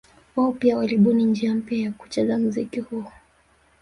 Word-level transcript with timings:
Wao 0.35 0.51
pia 0.51 0.77
walibuni 0.77 1.23
njia 1.23 1.55
mpya 1.55 1.77
ya 1.79 1.91
kucheza 1.91 2.37
mziki 2.37 2.79
huo 2.79 3.11